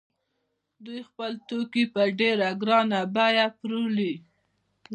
دوی 0.85 0.99
خپل 1.09 1.31
توکي 1.47 1.83
په 1.93 2.01
ډېره 2.19 2.49
ګرانه 2.61 2.99
بیه 3.15 3.45
پلوري 3.59 4.13